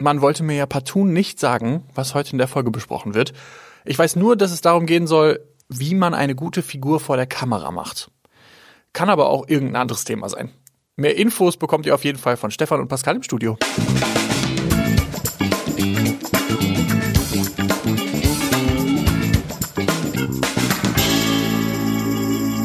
[0.00, 3.32] man wollte mir ja partout nicht sagen, was heute in der Folge besprochen wird.
[3.84, 7.26] Ich weiß nur, dass es darum gehen soll, wie man eine gute Figur vor der
[7.26, 8.10] Kamera macht.
[8.92, 10.50] Kann aber auch irgendein anderes Thema sein.
[10.96, 13.56] Mehr Infos bekommt ihr auf jeden Fall von Stefan und Pascal im Studio.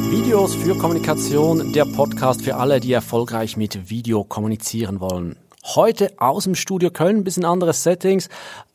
[0.10, 5.38] Videos für Kommunikation, der Podcast für alle, die erfolgreich mit Video kommunizieren wollen.
[5.74, 8.30] Heute aus dem Studio Köln, ein bisschen andere Settings.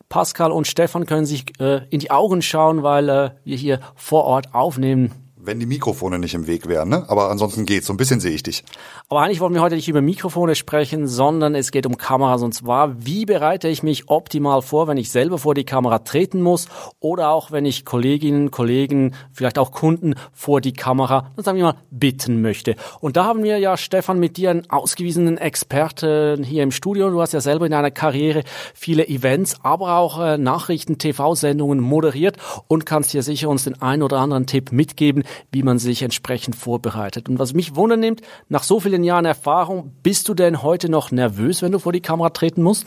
[0.09, 4.25] Pascal und Stefan können sich äh, in die Augen schauen, weil äh, wir hier vor
[4.25, 5.30] Ort aufnehmen.
[5.43, 7.05] Wenn die Mikrofone nicht im Weg wären, ne?
[7.09, 7.87] Aber ansonsten geht's.
[7.87, 8.63] So ein bisschen sehe ich dich.
[9.09, 12.43] Aber eigentlich wollen wir heute nicht über Mikrofone sprechen, sondern es geht um Kameras.
[12.43, 16.43] Und zwar, wie bereite ich mich optimal vor, wenn ich selber vor die Kamera treten
[16.43, 16.69] muss
[17.01, 21.77] oder auch wenn ich Kolleginnen, Kollegen, vielleicht auch Kunden vor die Kamera, sagen wir mal,
[21.91, 22.77] bitten möchte.
[23.01, 27.09] Und da haben wir ja, Stefan, mit dir einen ausgewiesenen Experten hier im Studio.
[27.11, 28.45] Du hast ja selber in deiner Karriere
[28.75, 32.37] viele Events, aber auch äh, Nachrichten, TV-Sendungen moderiert
[32.69, 36.57] und kannst hier sicher uns den einen oder anderen Tipp mitgeben, wie man sich entsprechend
[36.57, 37.29] vorbereitet.
[37.29, 41.63] Und was mich wundernimmt, nach so vielen Jahren Erfahrung, bist du denn heute noch nervös,
[41.63, 42.87] wenn du vor die Kamera treten musst?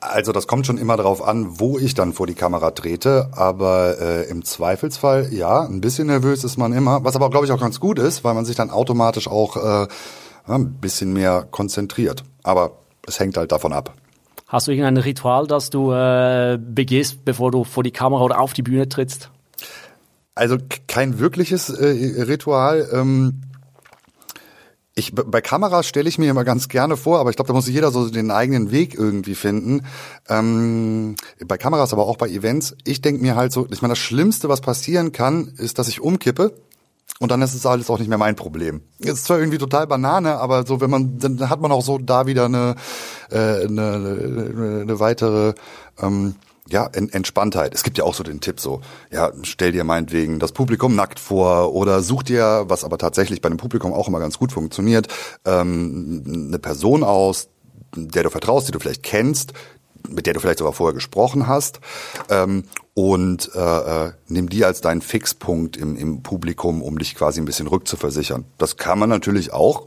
[0.00, 4.00] Also das kommt schon immer darauf an, wo ich dann vor die Kamera trete, aber
[4.00, 7.60] äh, im Zweifelsfall ja, ein bisschen nervös ist man immer, was aber glaube ich auch
[7.60, 9.88] ganz gut ist, weil man sich dann automatisch auch äh,
[10.46, 12.22] ein bisschen mehr konzentriert.
[12.44, 12.72] Aber
[13.06, 13.94] es hängt halt davon ab.
[14.46, 18.52] Hast du irgendein Ritual, das du äh, begehst, bevor du vor die Kamera oder auf
[18.52, 19.30] die Bühne trittst?
[20.38, 22.88] Also kein wirkliches äh, Ritual.
[22.92, 23.42] Ähm,
[24.94, 27.68] ich, bei Kameras stelle ich mir immer ganz gerne vor, aber ich glaube, da muss
[27.68, 29.82] jeder so den eigenen Weg irgendwie finden.
[30.28, 32.76] Ähm, bei Kameras, aber auch bei Events.
[32.84, 36.00] Ich denke mir halt so, ich meine, das Schlimmste, was passieren kann, ist, dass ich
[36.00, 36.54] umkippe.
[37.18, 38.80] Und dann ist es alles auch nicht mehr mein Problem.
[39.00, 42.26] Ist zwar irgendwie total Banane, aber so, wenn man, dann hat man auch so da
[42.26, 42.76] wieder eine,
[43.30, 45.54] äh, eine, eine, weitere
[46.00, 46.36] ähm,
[46.70, 47.74] ja, Entspanntheit.
[47.74, 48.80] Es gibt ja auch so den Tipp so,
[49.10, 53.48] ja, stell dir meinetwegen das Publikum nackt vor oder such dir, was aber tatsächlich bei
[53.48, 55.08] einem Publikum auch immer ganz gut funktioniert,
[55.44, 57.48] ähm, eine Person aus,
[57.96, 59.54] der du vertraust, die du vielleicht kennst,
[60.08, 61.80] mit der du vielleicht sogar vorher gesprochen hast
[62.28, 62.64] ähm,
[62.94, 67.46] und äh, äh, nimm die als deinen Fixpunkt im, im Publikum, um dich quasi ein
[67.46, 68.44] bisschen rückzuversichern.
[68.58, 69.86] Das kann man natürlich auch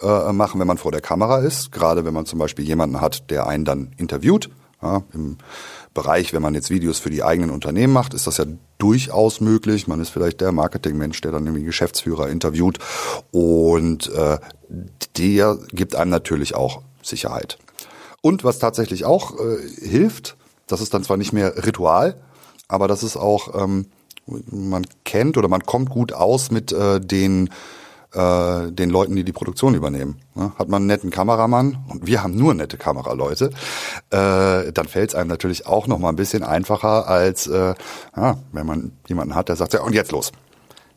[0.00, 3.30] äh, machen, wenn man vor der Kamera ist, gerade wenn man zum Beispiel jemanden hat,
[3.30, 4.50] der einen dann interviewt.
[4.82, 5.38] Ja, im,
[5.94, 8.46] Bereich, wenn man jetzt Videos für die eigenen Unternehmen macht, ist das ja
[8.78, 9.86] durchaus möglich.
[9.86, 12.78] Man ist vielleicht der Marketingmensch, der dann irgendwie Geschäftsführer interviewt
[13.30, 14.38] und äh,
[15.18, 17.58] der gibt einem natürlich auch Sicherheit.
[18.22, 20.36] Und was tatsächlich auch äh, hilft,
[20.66, 22.14] das ist dann zwar nicht mehr Ritual,
[22.68, 23.86] aber das ist auch, ähm,
[24.26, 27.50] man kennt oder man kommt gut aus mit äh, den
[28.12, 30.20] äh, den Leuten, die die Produktion übernehmen.
[30.34, 30.52] Ne?
[30.58, 33.50] Hat man einen netten Kameramann und wir haben nur nette Kameraleute,
[34.10, 37.74] äh, dann fällt es einem natürlich auch noch mal ein bisschen einfacher, als äh,
[38.16, 40.32] ja, wenn man jemanden hat, der sagt, ja und jetzt los.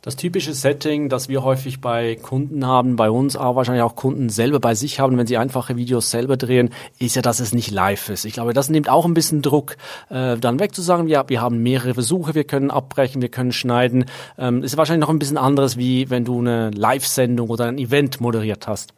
[0.06, 4.30] Das typische Setting, das wir häufig bei Kunden haben, bei uns, aber wahrscheinlich auch Kunden
[4.30, 7.72] selber bei sich haben, wenn sie einfache Videos selber drehen, ist ja, dass es nicht
[7.72, 8.24] live ist.
[8.24, 9.78] Ich glaube, das nimmt auch ein bisschen Druck,
[10.12, 14.06] äh, dann wegzusagen, ja, wir haben mehrere Versuche, wir können abbrechen, wir können schneiden.
[14.38, 18.22] Ähm, ist wahrscheinlich noch ein bisschen anderes, wie wenn du eine Live-Sendung oder ein Event
[18.22, 18.94] moderiert hast.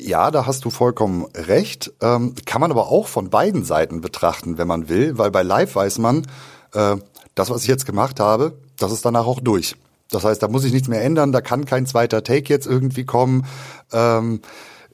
[0.00, 1.92] Ja, da hast du vollkommen recht.
[2.00, 5.76] Ähm, kann man aber auch von beiden Seiten betrachten, wenn man will, weil bei Live
[5.76, 6.26] weiß man,
[6.72, 6.96] äh,
[7.34, 9.76] das, was ich jetzt gemacht habe, das ist danach auch durch.
[10.10, 13.04] Das heißt, da muss ich nichts mehr ändern, da kann kein zweiter Take jetzt irgendwie
[13.04, 13.44] kommen.
[13.92, 14.40] Ähm,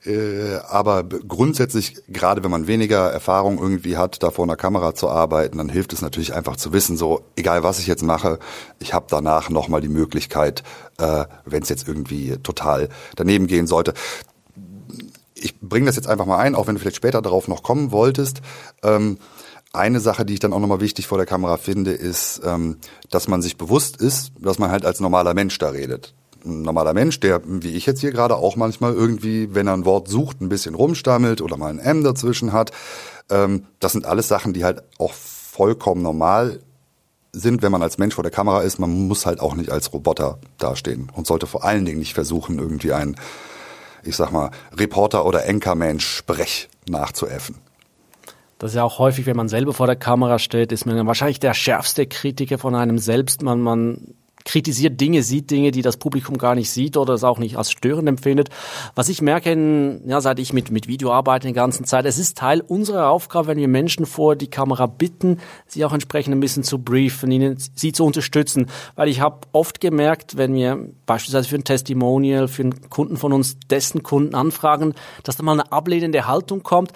[0.05, 5.09] äh, aber grundsätzlich, gerade wenn man weniger Erfahrung irgendwie hat, da vor einer Kamera zu
[5.09, 8.39] arbeiten, dann hilft es natürlich einfach zu wissen, so egal was ich jetzt mache,
[8.81, 10.65] ich habe danach nochmal die Möglichkeit,
[10.99, 13.95] äh, wenn es jetzt irgendwie total daneben gehen sollte.
[15.35, 17.93] Ich bringe das jetzt einfach mal ein, auch wenn du vielleicht später darauf noch kommen
[17.93, 18.43] wolltest.
[18.83, 19.19] Ähm,
[19.73, 22.79] eine Sache, die ich dann auch nochmal wichtig vor der Kamera finde, ist, ähm,
[23.11, 26.15] dass man sich bewusst ist, dass man halt als normaler Mensch da redet.
[26.45, 29.85] Ein normaler Mensch, der, wie ich jetzt hier gerade auch manchmal irgendwie, wenn er ein
[29.85, 32.73] Wort sucht, ein bisschen rumstammelt oder mal ein M dazwischen hat.
[33.31, 36.61] Ähm, das sind alles Sachen, die halt auch vollkommen normal
[37.33, 38.79] sind, wenn man als Mensch vor der Kamera ist.
[38.79, 42.59] Man muss halt auch nicht als Roboter dastehen und sollte vor allen Dingen nicht versuchen,
[42.59, 43.17] irgendwie ein,
[44.03, 47.72] ich sag mal, Reporter oder Anchorman-Sprech nachzuäffen.
[48.63, 51.41] Das ist ja auch häufig, wenn man selber vor der Kamera steht, ist man wahrscheinlich
[51.41, 53.43] der schärfste Kritiker von einem selbst.
[53.43, 54.15] Man, man
[54.45, 57.73] kritisiert Dinge, sieht Dinge, die das Publikum gar nicht sieht oder es auch nicht als
[57.73, 58.51] störend empfindet.
[58.95, 62.21] Was ich merke, in, ja, seit ich mit, mit Video arbeite die ganze Zeit, es
[62.21, 66.41] ist Teil unserer Aufgabe, wenn wir Menschen vor die Kamera bitten, sie auch entsprechend ein
[66.41, 68.69] bisschen zu briefen, ihnen sie zu unterstützen.
[68.95, 73.33] Weil ich habe oft gemerkt, wenn wir beispielsweise für ein Testimonial, für einen Kunden von
[73.33, 74.95] uns, dessen Kunden anfragen,
[75.25, 76.93] dass da mal eine ablehnende Haltung kommt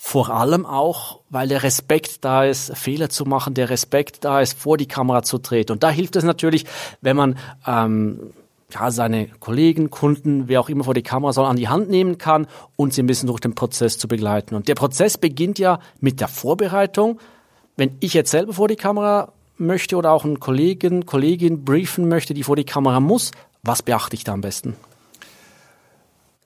[0.00, 4.56] vor allem auch, weil der Respekt da ist, Fehler zu machen, der Respekt da ist,
[4.56, 5.72] vor die Kamera zu treten.
[5.72, 6.66] Und da hilft es natürlich,
[7.00, 7.36] wenn man
[7.66, 8.32] ähm,
[8.72, 12.16] ja, seine Kollegen, Kunden, wer auch immer vor die Kamera soll, an die Hand nehmen
[12.16, 12.46] kann
[12.76, 14.54] und sie ein bisschen durch den Prozess zu begleiten.
[14.54, 17.18] Und der Prozess beginnt ja mit der Vorbereitung.
[17.76, 22.34] Wenn ich jetzt selber vor die Kamera möchte oder auch einen Kollegen, Kollegin briefen möchte,
[22.34, 23.32] die vor die Kamera muss,
[23.64, 24.76] was beachte ich da am besten?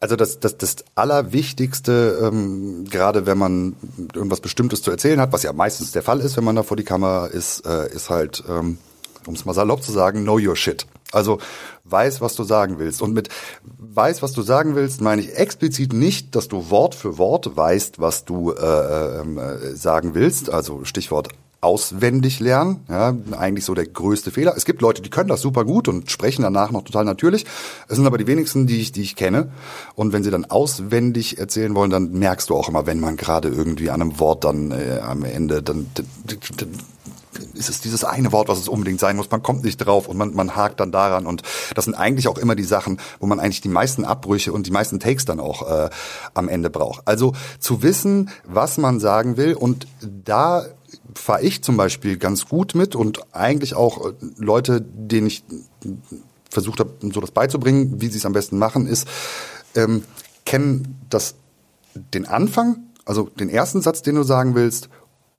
[0.02, 3.76] Also das, das, das Allerwichtigste, ähm, gerade wenn man
[4.12, 6.76] irgendwas Bestimmtes zu erzählen hat, was ja meistens der Fall ist, wenn man da vor
[6.76, 8.78] die Kamera ist, äh, ist halt, ähm,
[9.26, 10.88] um es mal salopp zu sagen, know your shit.
[11.12, 11.38] Also
[11.84, 13.00] weiß, was du sagen willst.
[13.00, 13.28] Und mit
[13.78, 18.00] weiß, was du sagen willst, meine ich explizit nicht, dass du Wort für Wort weißt,
[18.00, 20.50] was du äh, äh, sagen willst.
[20.50, 21.28] Also Stichwort
[21.62, 22.80] auswendig lernen.
[22.88, 24.54] Ja, eigentlich so der größte Fehler.
[24.56, 27.46] Es gibt Leute, die können das super gut und sprechen danach noch total natürlich.
[27.88, 29.52] Es sind aber die wenigsten, die ich, die ich kenne.
[29.94, 33.48] Und wenn sie dann auswendig erzählen wollen, dann merkst du auch immer, wenn man gerade
[33.48, 36.68] irgendwie an einem Wort dann äh, am Ende dann, dann
[37.54, 39.30] ist es dieses eine Wort, was es unbedingt sein muss.
[39.30, 41.26] Man kommt nicht drauf und man, man hakt dann daran.
[41.26, 41.42] Und
[41.76, 44.72] das sind eigentlich auch immer die Sachen, wo man eigentlich die meisten Abbrüche und die
[44.72, 45.90] meisten Takes dann auch äh,
[46.34, 47.06] am Ende braucht.
[47.06, 50.66] Also zu wissen, was man sagen will und da
[51.14, 55.44] fahre ich zum Beispiel ganz gut mit und eigentlich auch äh, Leute, denen ich
[56.50, 59.08] versucht habe, so das beizubringen, wie sie es am besten machen, ist,
[59.74, 60.04] ähm,
[60.44, 61.34] kennen das
[61.94, 64.88] den Anfang, also den ersten Satz, den du sagen willst,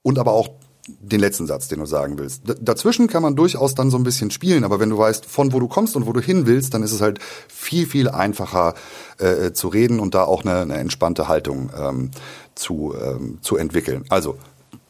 [0.02, 0.50] und aber auch
[0.86, 2.48] den letzten Satz, den du sagen willst.
[2.48, 5.54] D dazwischen kann man durchaus dann so ein bisschen spielen, aber wenn du weißt, von
[5.54, 8.74] wo du kommst und wo du hin willst, dann ist es halt viel, viel einfacher
[9.18, 12.12] äh, zu reden und da auch eine, eine entspannte Haltung ähm,
[12.56, 14.04] zu, ähm, zu entwickeln.
[14.10, 14.38] Also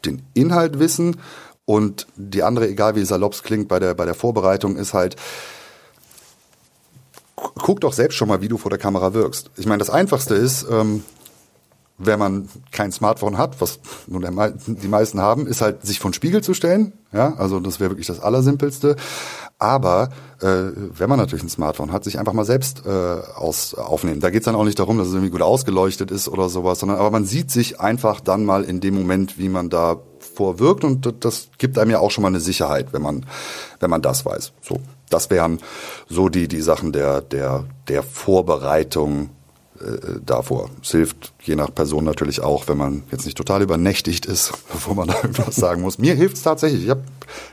[0.06, 1.16] den Inhalt wissen
[1.64, 5.16] und die andere, egal wie salopps klingt bei der, bei der Vorbereitung, ist halt,
[7.36, 9.50] guck doch selbst schon mal, wie du vor der Kamera wirkst.
[9.56, 11.04] Ich meine, das Einfachste ist, ähm,
[11.96, 16.10] wenn man kein Smartphone hat, was nun der, die meisten haben, ist halt sich vor
[16.10, 16.92] den Spiegel zu stellen.
[17.12, 18.96] Ja, also das wäre wirklich das Allersimpelste.
[19.60, 20.08] Aber
[20.40, 24.18] äh, wenn man natürlich ein Smartphone hat, sich einfach mal selbst äh, aus, aufnehmen.
[24.18, 26.98] Da geht's dann auch nicht darum, dass es irgendwie gut ausgeleuchtet ist oder sowas, sondern
[26.98, 31.24] aber man sieht sich einfach dann mal in dem Moment, wie man da vorwirkt und
[31.24, 33.24] das gibt einem ja auch schon mal eine Sicherheit, wenn man
[33.78, 34.52] wenn man das weiß.
[34.60, 34.80] So,
[35.10, 35.60] das wären
[36.08, 39.30] so die die Sachen der der der Vorbereitung
[39.84, 40.70] äh, davor.
[40.82, 44.94] Es hilft je nach Person natürlich auch, wenn man jetzt nicht total übernächtigt ist, bevor
[44.94, 45.98] man da irgendwas sagen muss.
[45.98, 46.84] Mir hilft es tatsächlich.
[46.84, 47.04] Ich habe,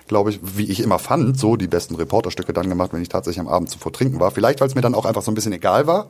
[0.07, 3.39] glaube ich, wie ich immer fand, so die besten Reporterstücke dann gemacht, wenn ich tatsächlich
[3.39, 4.31] am Abend zuvor trinken war.
[4.31, 6.07] Vielleicht, weil es mir dann auch einfach so ein bisschen egal war.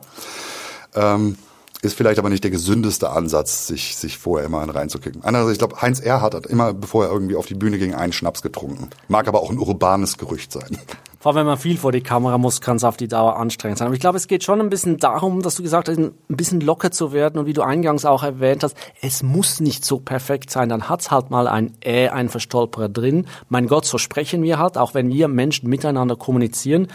[0.94, 1.36] Ähm,
[1.82, 5.24] ist vielleicht aber nicht der gesündeste Ansatz, sich, sich vorher immer reinzukicken.
[5.24, 8.12] Andererseits, ich glaube, Heinz Erhardt hat immer, bevor er irgendwie auf die Bühne ging, einen
[8.12, 8.88] Schnaps getrunken.
[9.08, 10.78] Mag aber auch ein urbanes Gerücht sein.
[11.18, 13.78] Vor allem, wenn man viel vor die Kamera muss, kann es auf die Dauer anstrengend
[13.78, 13.86] sein.
[13.86, 16.60] Aber ich glaube, es geht schon ein bisschen darum, dass du gesagt hast, ein bisschen
[16.60, 20.50] locker zu werden und wie du eingangs auch erwähnt hast, es muss nicht so perfekt
[20.50, 20.68] sein.
[20.68, 23.26] Dann hat's halt mal ein Äh, ein Verstolperer drin.
[23.48, 26.86] Mein Gott, so sprechen wir halt, auch wenn wir Menschen miteinander kommunizieren.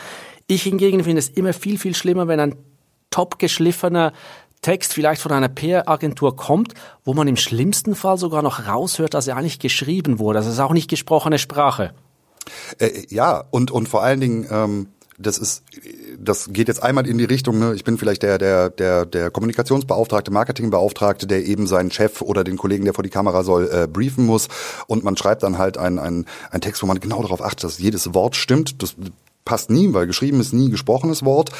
[0.47, 2.55] Ich hingegen finde es immer viel, viel schlimmer, wenn ein
[3.09, 4.13] top geschliffener
[4.61, 6.73] Text vielleicht von einer PR-Agentur kommt,
[7.03, 10.39] wo man im schlimmsten Fall sogar noch raushört, dass er eigentlich geschrieben wurde.
[10.39, 11.93] Das ist auch nicht gesprochene Sprache.
[12.79, 14.87] Äh, ja, und, und vor allen Dingen, ähm,
[15.19, 15.63] das ist,
[16.19, 17.73] das geht jetzt einmal in die Richtung, ne?
[17.73, 22.57] ich bin vielleicht der, der, der, der Kommunikationsbeauftragte, Marketingbeauftragte, der eben seinen Chef oder den
[22.57, 24.47] Kollegen, der vor die Kamera soll, äh, briefen muss.
[24.85, 27.79] Und man schreibt dann halt einen, einen, einen Text, wo man genau darauf achtet, dass
[27.79, 28.83] jedes Wort stimmt.
[28.83, 28.95] Das
[29.43, 31.51] passt nie, weil geschrieben ist nie gesprochenes Wort.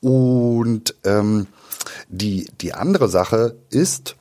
[0.00, 1.46] Und ähm,
[2.08, 4.16] die, die andere Sache ist,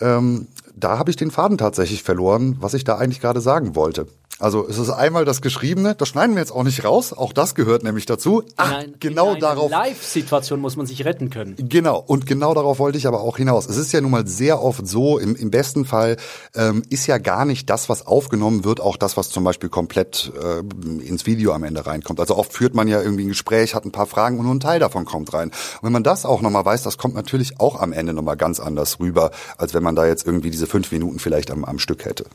[0.00, 4.06] ähm, da habe ich den Faden tatsächlich verloren, was ich da eigentlich gerade sagen wollte.
[4.44, 7.54] Also es ist einmal das Geschriebene, das schneiden wir jetzt auch nicht raus, auch das
[7.54, 8.42] gehört nämlich dazu.
[8.56, 9.70] Ach, ein, genau in darauf.
[9.70, 11.56] Live-Situation muss man sich retten können.
[11.56, 13.66] Genau, und genau darauf wollte ich aber auch hinaus.
[13.66, 16.18] Es ist ja nun mal sehr oft so, im, im besten Fall
[16.54, 20.30] ähm, ist ja gar nicht das, was aufgenommen wird, auch das, was zum Beispiel komplett
[20.38, 20.58] äh,
[21.02, 22.20] ins Video am Ende reinkommt.
[22.20, 24.60] Also oft führt man ja irgendwie ein Gespräch, hat ein paar Fragen und nur ein
[24.60, 25.48] Teil davon kommt rein.
[25.48, 28.60] Und wenn man das auch nochmal weiß, das kommt natürlich auch am Ende nochmal ganz
[28.60, 32.04] anders rüber, als wenn man da jetzt irgendwie diese fünf Minuten vielleicht am, am Stück
[32.04, 32.26] hätte.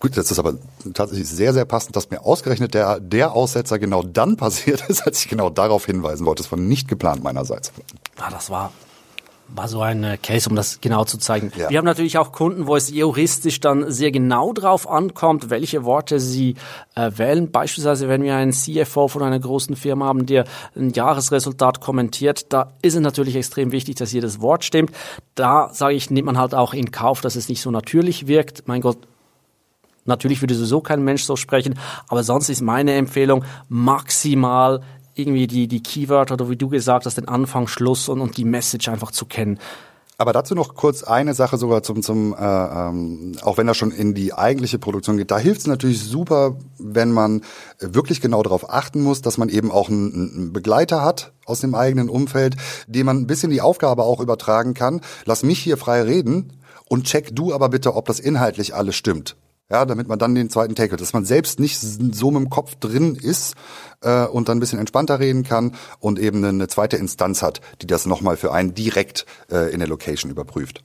[0.00, 0.54] Gut, das ist aber
[0.94, 5.20] tatsächlich sehr, sehr passend, dass mir ausgerechnet der, der Aussetzer genau dann passiert ist, als
[5.20, 6.42] ich genau darauf hinweisen wollte.
[6.42, 7.72] Das war nicht geplant meinerseits.
[8.18, 8.72] Ah, das war
[9.48, 11.50] war so ein äh, Case, um das genau zu zeigen.
[11.56, 11.70] Ja.
[11.70, 16.20] Wir haben natürlich auch Kunden, wo es juristisch dann sehr genau drauf ankommt, welche Worte
[16.20, 16.54] sie
[16.94, 17.50] äh, wählen.
[17.50, 20.44] Beispielsweise, wenn wir einen CFO von einer großen Firma haben, der
[20.76, 24.92] ein Jahresresultat kommentiert, da ist es natürlich extrem wichtig, dass jedes Wort stimmt.
[25.34, 28.68] Da sage ich, nimmt man halt auch in Kauf, dass es nicht so natürlich wirkt.
[28.68, 28.98] Mein Gott,
[30.08, 34.80] Natürlich würde sowieso kein Mensch so sprechen, aber sonst ist meine Empfehlung maximal
[35.14, 38.44] irgendwie die, die Keywörter oder wie du gesagt hast, den Anfang, Schluss und, und die
[38.44, 39.58] Message einfach zu kennen.
[40.20, 43.92] Aber dazu noch kurz eine Sache sogar zum, zum äh, ähm, auch wenn das schon
[43.92, 47.42] in die eigentliche Produktion geht, da hilft es natürlich super, wenn man
[47.78, 51.76] wirklich genau darauf achten muss, dass man eben auch einen, einen Begleiter hat aus dem
[51.76, 52.56] eigenen Umfeld,
[52.88, 55.02] dem man ein bisschen die Aufgabe auch übertragen kann.
[55.24, 56.52] Lass mich hier frei reden
[56.88, 59.36] und check du aber bitte, ob das inhaltlich alles stimmt.
[59.70, 62.48] Ja, damit man dann den zweiten Take hat, dass man selbst nicht so mit dem
[62.48, 63.54] Kopf drin ist
[64.00, 67.86] äh, und dann ein bisschen entspannter reden kann und eben eine zweite Instanz hat, die
[67.86, 70.82] das nochmal für einen direkt äh, in der Location überprüft.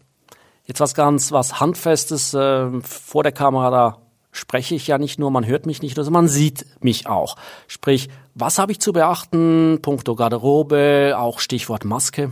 [0.66, 3.98] Jetzt was ganz was Handfestes äh, vor der Kamera, da
[4.32, 7.38] spreche ich ja nicht nur, man hört mich nicht nur, sondern man sieht mich auch.
[7.68, 9.80] Sprich, was habe ich zu beachten?
[9.82, 12.32] Punkto Garderobe, auch Stichwort Maske.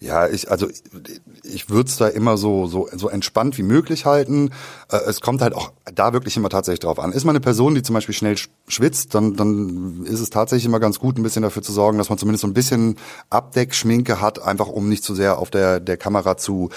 [0.00, 0.68] Ja, ich, also
[1.42, 4.50] ich würde es da immer so, so, so entspannt wie möglich halten.
[4.90, 7.12] Äh, es kommt halt auch da wirklich immer tatsächlich drauf an.
[7.12, 8.36] Ist man eine Person, die zum Beispiel schnell
[8.66, 12.08] schwitzt, dann, dann ist es tatsächlich immer ganz gut, ein bisschen dafür zu sorgen, dass
[12.08, 12.96] man zumindest so ein bisschen
[13.30, 16.70] Abdeckschminke hat, einfach um nicht zu sehr auf der, der Kamera zu,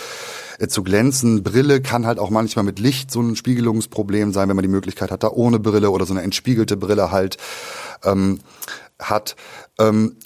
[0.60, 1.44] äh, zu glänzen.
[1.44, 5.12] Brille kann halt auch manchmal mit Licht so ein Spiegelungsproblem sein, wenn man die Möglichkeit
[5.12, 7.38] hat, da ohne Brille oder so eine entspiegelte Brille halt
[8.04, 8.40] ähm,
[9.00, 9.36] hat.
[9.80, 10.18] Ähm,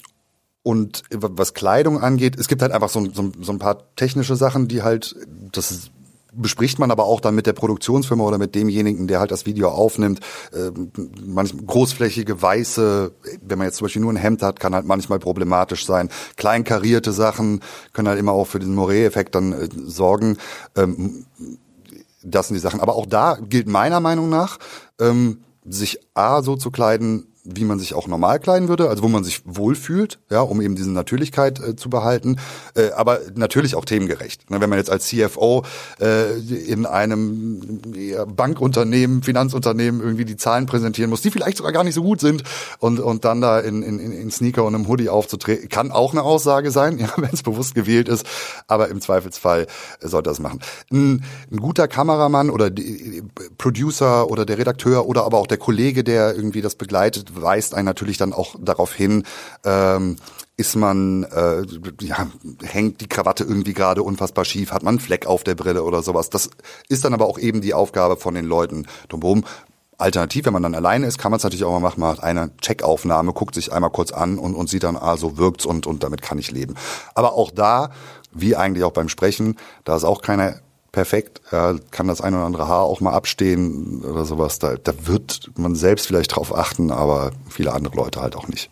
[0.62, 4.68] und was Kleidung angeht, es gibt halt einfach so, so, so ein paar technische Sachen,
[4.68, 5.16] die halt,
[5.52, 5.90] das
[6.34, 9.68] bespricht man aber auch dann mit der Produktionsfirma oder mit demjenigen, der halt das Video
[9.68, 10.20] aufnimmt.
[10.52, 10.70] Äh,
[11.24, 15.18] manchmal großflächige weiße, wenn man jetzt zum Beispiel nur ein Hemd hat, kann halt manchmal
[15.18, 16.08] problematisch sein.
[16.36, 17.60] Kleinkarierte Sachen
[17.92, 20.38] können halt immer auch für diesen Moret-Effekt dann äh, sorgen.
[20.74, 21.26] Ähm,
[22.24, 22.80] das sind die Sachen.
[22.80, 24.58] Aber auch da gilt meiner Meinung nach,
[25.00, 29.08] ähm, sich A so zu kleiden, wie man sich auch normal kleiden würde, also wo
[29.08, 32.36] man sich wohlfühlt, ja, um eben diese Natürlichkeit äh, zu behalten,
[32.76, 34.48] äh, aber natürlich auch themengerecht.
[34.48, 35.64] Ne, wenn man jetzt als CFO
[36.00, 37.82] äh, in einem
[38.36, 42.44] Bankunternehmen, Finanzunternehmen irgendwie die Zahlen präsentieren muss, die vielleicht sogar gar nicht so gut sind
[42.78, 46.22] und, und dann da in, in, in Sneaker und einem Hoodie aufzutreten, kann auch eine
[46.22, 48.24] Aussage sein, ja, wenn es bewusst gewählt ist,
[48.68, 49.66] aber im Zweifelsfall
[50.00, 50.60] sollte das machen.
[50.92, 53.24] Ein, ein guter Kameramann oder die
[53.58, 57.86] Producer oder der Redakteur oder aber auch der Kollege, der irgendwie das begleitet, weist einen
[57.86, 59.24] natürlich dann auch darauf hin,
[59.64, 60.16] ähm,
[60.56, 61.62] ist man, äh,
[62.02, 62.28] ja,
[62.62, 66.02] hängt die Krawatte irgendwie gerade unfassbar schief, hat man einen Fleck auf der Brille oder
[66.02, 66.30] sowas.
[66.30, 66.50] Das
[66.88, 69.44] ist dann aber auch eben die Aufgabe von den Leuten drumherum.
[69.98, 72.22] Alternativ, wenn man dann alleine ist, kann man es natürlich auch mal machen, man hat
[72.22, 75.86] eine Checkaufnahme, guckt sich einmal kurz an und, und sieht dann, ah, so wirkt's und,
[75.86, 76.74] und damit kann ich leben.
[77.14, 77.90] Aber auch da,
[78.32, 80.60] wie eigentlich auch beim Sprechen, da ist auch keine
[80.92, 84.58] perfekt, ja, kann das ein oder andere Haar auch mal abstehen oder sowas.
[84.58, 88.70] Da, da wird man selbst vielleicht drauf achten, aber viele andere Leute halt auch nicht.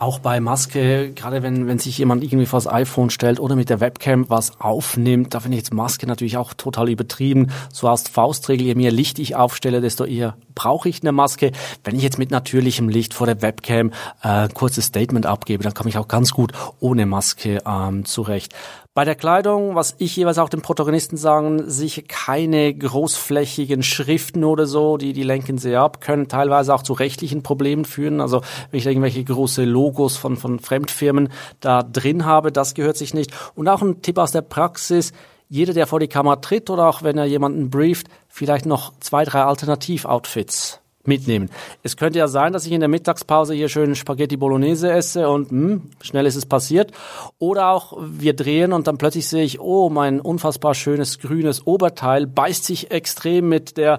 [0.00, 3.68] Auch bei Maske, gerade wenn, wenn sich jemand irgendwie vor das iPhone stellt oder mit
[3.68, 7.48] der Webcam was aufnimmt, da finde ich jetzt Maske natürlich auch total übertrieben.
[7.72, 11.50] So als Faustregel, je mehr Licht ich aufstelle, desto eher brauche ich eine Maske.
[11.82, 13.90] Wenn ich jetzt mit natürlichem Licht vor der Webcam
[14.22, 18.54] äh, ein kurzes Statement abgebe, dann komme ich auch ganz gut ohne Maske ähm, zurecht.
[18.98, 24.66] Bei der Kleidung, was ich jeweils auch den Protagonisten sagen, sicher keine großflächigen Schriften oder
[24.66, 28.20] so, die die lenken sehr ab, können teilweise auch zu rechtlichen Problemen führen.
[28.20, 31.28] Also wenn ich irgendwelche große Logos von, von Fremdfirmen
[31.60, 33.30] da drin habe, das gehört sich nicht.
[33.54, 35.12] Und auch ein Tipp aus der Praxis,
[35.48, 39.22] jeder, der vor die Kamera tritt oder auch wenn er jemanden brieft, vielleicht noch zwei,
[39.22, 41.50] drei Alternativ-Outfits mitnehmen.
[41.82, 45.50] Es könnte ja sein, dass ich in der Mittagspause hier schön Spaghetti Bolognese esse und
[45.50, 46.92] mh, hm, schnell ist es passiert.
[47.38, 52.26] Oder auch wir drehen und dann plötzlich sehe ich, oh, mein unfassbar schönes grünes Oberteil
[52.26, 53.98] beißt sich extrem mit der,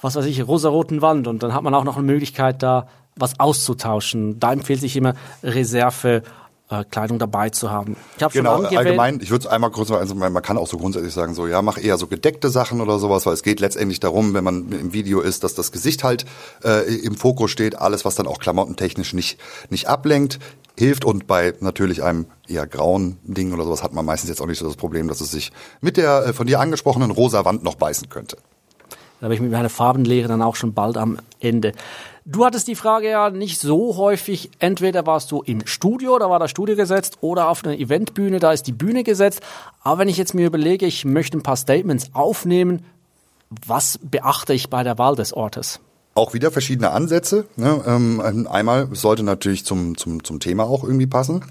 [0.00, 1.26] was weiß ich, rosaroten Wand.
[1.26, 4.40] Und dann hat man auch noch eine Möglichkeit, da was auszutauschen.
[4.40, 6.22] Da empfiehlt sich immer Reserve
[6.70, 7.96] äh, Kleidung dabei zu haben.
[8.16, 10.78] Ich habe genau, schon allgemein, ich würde es einmal kurz, also man kann auch so
[10.78, 14.00] grundsätzlich sagen, so ja, mach eher so gedeckte Sachen oder sowas, weil es geht letztendlich
[14.00, 16.24] darum, wenn man im Video ist, dass das Gesicht halt
[16.64, 19.38] äh, im Fokus steht, alles, was dann auch klamottentechnisch nicht,
[19.70, 20.38] nicht ablenkt,
[20.76, 24.46] hilft und bei natürlich einem eher grauen Ding oder sowas hat man meistens jetzt auch
[24.46, 27.62] nicht so das Problem, dass es sich mit der äh, von dir angesprochenen rosa Wand
[27.62, 28.38] noch beißen könnte.
[29.24, 31.72] Da habe ich mit meiner Farbenlehre dann auch schon bald am Ende.
[32.26, 34.50] Du hattest die Frage ja nicht so häufig.
[34.58, 38.52] Entweder warst du im Studio, da war das Studio gesetzt, oder auf einer Eventbühne, da
[38.52, 39.40] ist die Bühne gesetzt.
[39.82, 42.84] Aber wenn ich jetzt mir überlege, ich möchte ein paar Statements aufnehmen,
[43.66, 45.80] was beachte ich bei der Wahl des Ortes?
[46.14, 47.46] Auch wieder verschiedene Ansätze.
[47.56, 47.82] Ne?
[47.86, 51.46] Ähm, einmal sollte natürlich zum, zum, zum Thema auch irgendwie passen.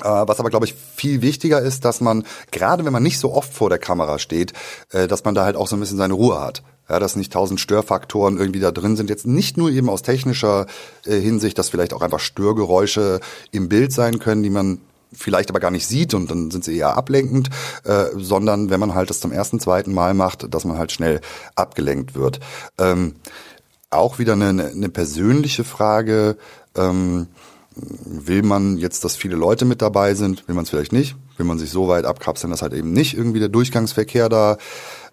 [0.00, 3.32] Äh, was aber, glaube ich, viel wichtiger ist, dass man, gerade wenn man nicht so
[3.32, 4.54] oft vor der Kamera steht,
[4.90, 7.32] äh, dass man da halt auch so ein bisschen seine Ruhe hat ja, dass nicht
[7.32, 9.10] tausend Störfaktoren irgendwie da drin sind.
[9.10, 10.66] Jetzt nicht nur eben aus technischer
[11.04, 14.80] äh, Hinsicht, dass vielleicht auch einfach Störgeräusche im Bild sein können, die man
[15.12, 17.48] vielleicht aber gar nicht sieht und dann sind sie eher ablenkend,
[17.84, 21.20] äh, sondern wenn man halt das zum ersten, zweiten Mal macht, dass man halt schnell
[21.54, 22.40] abgelenkt wird.
[22.78, 23.14] Ähm,
[23.90, 26.36] auch wieder eine, eine persönliche Frage.
[26.74, 27.28] Ähm,
[27.76, 30.48] will man jetzt, dass viele Leute mit dabei sind?
[30.48, 31.14] Will man es vielleicht nicht?
[31.36, 34.56] Will man sich so weit abkapseln, dass halt eben nicht irgendwie der Durchgangsverkehr da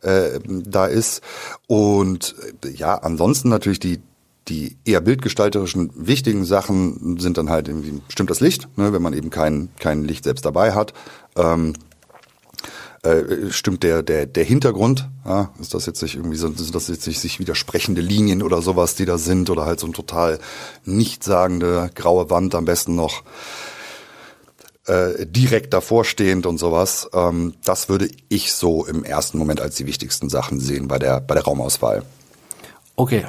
[0.04, 1.22] äh, da ist?
[1.68, 4.02] Und äh, ja, ansonsten natürlich die
[4.50, 9.14] die eher bildgestalterischen wichtigen Sachen sind dann halt irgendwie stimmt das Licht, ne, wenn man
[9.14, 10.94] eben kein kein Licht selbst dabei hat.
[11.38, 11.74] Ähm,
[13.04, 16.88] äh, stimmt der, der, der Hintergrund, ja, ist das jetzt nicht irgendwie so, sind das
[16.88, 20.40] jetzt nicht sich widersprechende Linien oder sowas, die da sind, oder halt so ein total
[20.86, 23.24] nichtssagende graue Wand am besten noch
[24.88, 27.10] äh, direkt davor stehend und sowas.
[27.14, 31.22] Ähm, das würde ich so im ersten Moment als die wichtigsten Sachen sehen bei der,
[31.22, 32.04] bei der Raumauswahl.
[32.96, 33.26] Okay.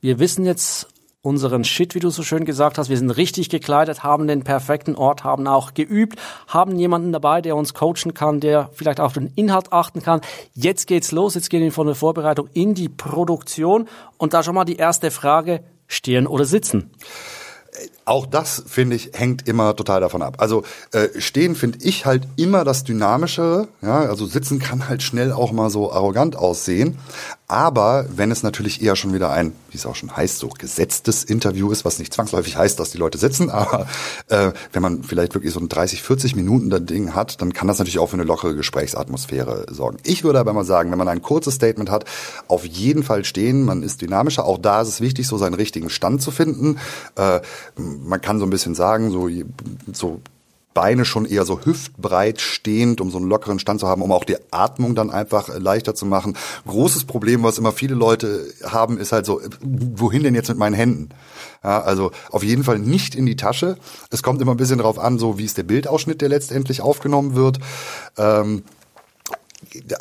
[0.00, 0.88] Wir wissen jetzt
[1.22, 2.88] unseren Shit, wie du so schön gesagt hast.
[2.88, 7.54] Wir sind richtig gekleidet, haben den perfekten Ort, haben auch geübt, haben jemanden dabei, der
[7.54, 10.20] uns coachen kann, der vielleicht auf den Inhalt achten kann.
[10.52, 13.88] Jetzt geht's los, jetzt gehen wir von der Vorbereitung in die Produktion
[14.18, 16.90] und da schon mal die erste Frage, stehen oder sitzen?
[18.04, 20.36] Auch das, finde ich, hängt immer total davon ab.
[20.38, 23.68] Also äh, stehen finde ich halt immer das Dynamischere.
[23.80, 24.00] Ja?
[24.00, 26.98] Also sitzen kann halt schnell auch mal so arrogant aussehen.
[27.52, 31.22] Aber wenn es natürlich eher schon wieder ein, wie es auch schon heißt, so gesetztes
[31.22, 33.86] Interview ist, was nicht zwangsläufig heißt, dass die Leute sitzen, aber
[34.28, 37.68] äh, wenn man vielleicht wirklich so ein 30, 40 Minuten das Ding hat, dann kann
[37.68, 39.98] das natürlich auch für eine lockere Gesprächsatmosphäre sorgen.
[40.02, 42.06] Ich würde aber mal sagen, wenn man ein kurzes Statement hat,
[42.48, 44.46] auf jeden Fall stehen, man ist dynamischer.
[44.46, 46.78] Auch da ist es wichtig, so seinen richtigen Stand zu finden.
[47.16, 47.40] Äh,
[48.04, 49.28] man kann so ein bisschen sagen, so,
[49.92, 50.20] so
[50.74, 54.24] Beine schon eher so hüftbreit stehend, um so einen lockeren Stand zu haben, um auch
[54.24, 56.36] die Atmung dann einfach leichter zu machen.
[56.66, 60.74] Großes Problem, was immer viele Leute haben, ist halt so, wohin denn jetzt mit meinen
[60.74, 61.10] Händen?
[61.62, 63.76] Ja, also auf jeden Fall nicht in die Tasche.
[64.10, 67.34] Es kommt immer ein bisschen darauf an, so wie ist der Bildausschnitt, der letztendlich aufgenommen
[67.34, 67.58] wird.
[68.16, 68.62] Ähm,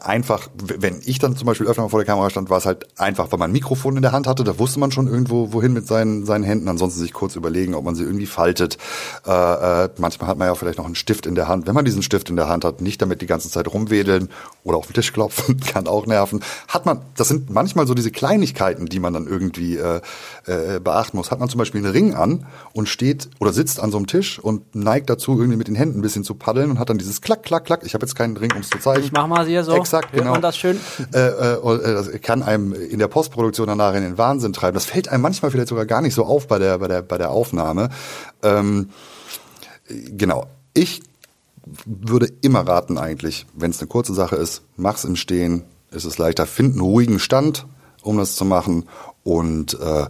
[0.01, 2.87] einfach, wenn ich dann zum Beispiel öfter mal vor der Kamera stand, war es halt
[2.99, 5.73] einfach, weil man ein Mikrofon in der Hand hatte, da wusste man schon irgendwo, wohin
[5.73, 6.67] mit seinen, seinen Händen.
[6.67, 8.77] Ansonsten sich kurz überlegen, ob man sie irgendwie faltet.
[9.25, 11.67] Äh, äh, manchmal hat man ja vielleicht noch einen Stift in der Hand.
[11.67, 14.29] Wenn man diesen Stift in der Hand hat, nicht damit die ganze Zeit rumwedeln
[14.63, 16.41] oder auf den Tisch klopfen, kann auch nerven.
[16.67, 20.01] Hat man, das sind manchmal so diese Kleinigkeiten, die man dann irgendwie äh,
[20.45, 21.31] äh, beachten muss.
[21.31, 24.39] Hat man zum Beispiel einen Ring an und steht oder sitzt an so einem Tisch
[24.39, 27.21] und neigt dazu, irgendwie mit den Händen ein bisschen zu paddeln und hat dann dieses
[27.21, 27.81] Klack, Klack, Klack.
[27.85, 29.03] Ich habe jetzt keinen Ring, um es zu zeigen.
[29.03, 29.73] Ich mach mal hier so.
[29.73, 30.31] Exakt, genau.
[30.31, 30.79] man das schön?
[31.13, 34.73] Äh, äh, äh, das kann einem in der Postproduktion danach in den Wahnsinn treiben.
[34.73, 37.17] Das fällt einem manchmal vielleicht sogar gar nicht so auf bei der, bei der, bei
[37.17, 37.89] der Aufnahme.
[38.43, 38.89] Ähm,
[39.87, 40.47] genau.
[40.73, 41.01] Ich
[41.85, 46.17] würde immer raten eigentlich, wenn es eine kurze Sache ist, mach's im Stehen, ist es
[46.17, 46.45] leichter.
[46.45, 47.67] Find einen ruhigen Stand,
[48.01, 48.85] um das zu machen
[49.23, 50.05] und äh,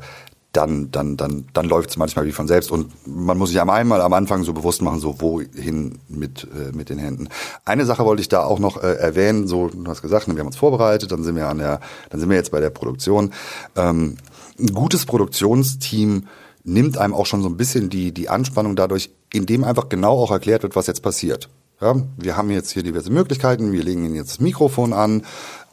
[0.53, 2.71] dann, dann, dann, dann läuft es manchmal wie von selbst.
[2.71, 6.89] Und man muss sich einmal am Anfang so bewusst machen, so wohin mit, äh, mit
[6.89, 7.29] den Händen.
[7.63, 10.47] Eine Sache wollte ich da auch noch äh, erwähnen, so, du hast gesagt, wir haben
[10.47, 13.31] uns vorbereitet, dann sind wir an der, dann sind wir jetzt bei der Produktion.
[13.77, 14.17] Ähm,
[14.59, 16.27] ein gutes Produktionsteam
[16.63, 20.31] nimmt einem auch schon so ein bisschen die, die Anspannung dadurch, indem einfach genau auch
[20.31, 21.49] erklärt wird, was jetzt passiert.
[21.81, 25.23] Ja, wir haben jetzt hier diverse Möglichkeiten, wir legen Ihnen jetzt das Mikrofon an,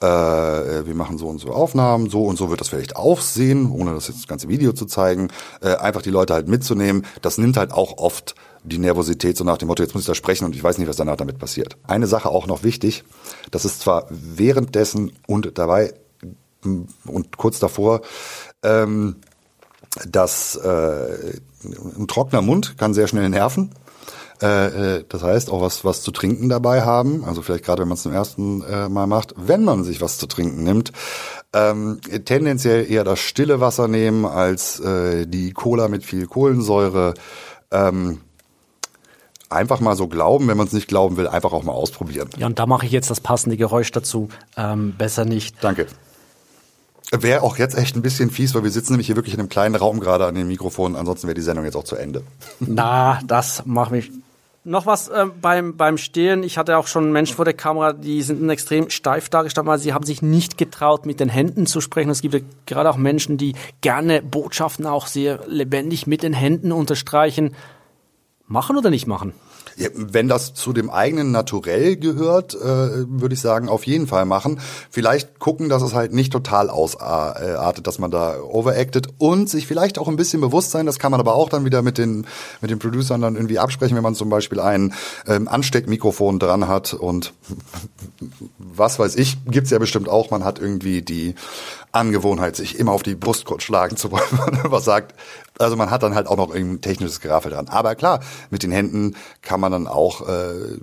[0.00, 3.92] äh, wir machen so und so Aufnahmen, so und so wird das vielleicht aussehen, ohne
[3.92, 5.28] das jetzt das ganze Video zu zeigen,
[5.60, 9.58] äh, einfach die Leute halt mitzunehmen, das nimmt halt auch oft die Nervosität so nach
[9.58, 11.76] dem Motto, jetzt muss ich da sprechen und ich weiß nicht, was danach damit passiert.
[11.86, 13.04] Eine Sache auch noch wichtig,
[13.50, 15.92] das ist zwar währenddessen und dabei
[16.64, 18.00] und kurz davor,
[18.62, 19.16] ähm,
[20.06, 23.70] dass äh, ein trockener Mund kann sehr schnell nerven.
[24.40, 27.24] Äh, äh, das heißt, auch was, was zu trinken dabei haben.
[27.24, 30.18] Also vielleicht gerade, wenn man es zum ersten äh, Mal macht, wenn man sich was
[30.18, 30.92] zu trinken nimmt.
[31.52, 37.14] Ähm, tendenziell eher das stille Wasser nehmen als äh, die Cola mit viel Kohlensäure.
[37.72, 38.20] Ähm,
[39.50, 42.28] einfach mal so glauben, wenn man es nicht glauben will, einfach auch mal ausprobieren.
[42.36, 44.28] Ja, und da mache ich jetzt das passende Geräusch dazu.
[44.56, 45.56] Ähm, besser nicht.
[45.62, 45.86] Danke.
[47.10, 49.48] Wäre auch jetzt echt ein bisschen fies, weil wir sitzen nämlich hier wirklich in einem
[49.48, 50.96] kleinen Raum gerade an den Mikrofonen.
[50.96, 52.22] Ansonsten wäre die Sendung jetzt auch zu Ende.
[52.60, 54.10] Na, das macht mich
[54.64, 56.42] noch was äh, beim, beim Stehen.
[56.42, 59.94] Ich hatte auch schon Menschen vor der Kamera, die sind extrem steif dargestanden, weil sie
[59.94, 62.10] haben sich nicht getraut, mit den Händen zu sprechen.
[62.10, 66.72] Es gibt ja gerade auch Menschen, die gerne Botschaften auch sehr lebendig mit den Händen
[66.72, 67.54] unterstreichen.
[68.46, 69.32] Machen oder nicht machen?
[69.76, 72.58] Ja, wenn das zu dem eigenen Naturell gehört, äh,
[73.08, 74.60] würde ich sagen, auf jeden Fall machen.
[74.90, 79.98] Vielleicht gucken, dass es halt nicht total ausartet, dass man da overacted und sich vielleicht
[79.98, 82.26] auch ein bisschen bewusst sein, das kann man aber auch dann wieder mit den,
[82.60, 84.94] mit den Producern dann irgendwie absprechen, wenn man zum Beispiel ein
[85.26, 87.32] ähm, Ansteckmikrofon dran hat und
[88.58, 91.34] was weiß ich, gibt's ja bestimmt auch, man hat irgendwie die
[91.92, 94.22] Angewohnheit, sich immer auf die Brust kurz schlagen zu wollen,
[94.64, 95.14] was sagt,
[95.58, 97.68] Also man hat dann halt auch noch ein technisches Geraffel dran.
[97.68, 100.78] Aber klar, mit den Händen kann man dann auch äh,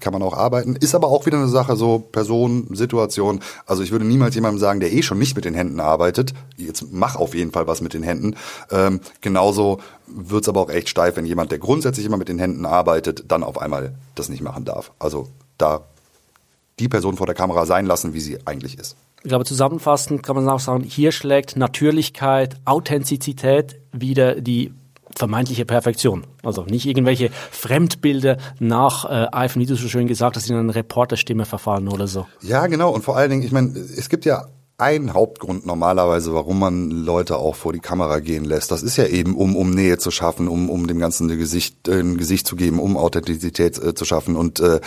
[0.00, 0.76] kann man auch arbeiten.
[0.76, 3.40] Ist aber auch wieder eine Sache so Person, Situation.
[3.66, 6.86] Also ich würde niemals jemandem sagen, der eh schon nicht mit den Händen arbeitet, jetzt
[6.90, 8.36] mach auf jeden Fall was mit den Händen.
[8.70, 12.66] Ähm, genauso wird's aber auch echt steif, wenn jemand, der grundsätzlich immer mit den Händen
[12.66, 14.92] arbeitet, dann auf einmal das nicht machen darf.
[14.98, 15.84] Also da
[16.78, 18.96] die Person vor der Kamera sein lassen, wie sie eigentlich ist.
[19.22, 24.72] Ich glaube, zusammenfassend kann man auch sagen, hier schlägt Natürlichkeit, Authentizität wieder die
[25.16, 26.26] vermeintliche Perfektion.
[26.42, 30.74] Also nicht irgendwelche Fremdbilder nach äh, iPhone, wie du so schön gesagt hast, in eine
[30.74, 32.26] Reporterstimme verfallen oder so.
[32.42, 32.92] Ja, genau.
[32.92, 34.46] Und vor allen Dingen, ich meine, es gibt ja
[34.78, 38.70] einen Hauptgrund normalerweise, warum man Leute auch vor die Kamera gehen lässt.
[38.70, 41.88] Das ist ja eben, um, um Nähe zu schaffen, um, um dem Ganzen ein Gesicht,
[41.88, 44.36] äh, ein Gesicht zu geben, um Authentizität äh, zu schaffen.
[44.36, 44.80] Und äh,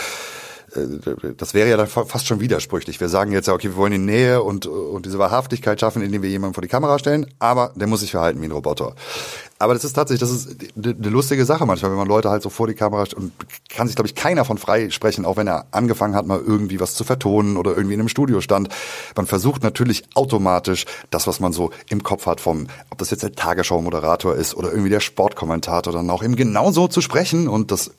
[1.38, 2.99] das wäre ja dann fast schon widerspruchlich.
[2.99, 6.21] Wir sagen jetzt ja, okay, wir wollen die Nähe und, und diese Wahrhaftigkeit schaffen, indem
[6.21, 8.95] wir jemanden vor die Kamera stellen, aber der muss sich verhalten wie ein Roboter.
[9.62, 12.49] Aber das ist tatsächlich, das ist eine lustige Sache manchmal, wenn man Leute halt so
[12.49, 13.34] vor die Kamera stellt und
[13.67, 16.79] kann sich, glaube ich, keiner von frei sprechen, auch wenn er angefangen hat, mal irgendwie
[16.79, 18.69] was zu vertonen oder irgendwie in einem Studio stand.
[19.17, 23.23] Man versucht natürlich automatisch das, was man so im Kopf hat vom, ob das jetzt
[23.23, 27.91] der Tagesschau-Moderator ist oder irgendwie der Sportkommentator, dann auch eben genauso zu sprechen und das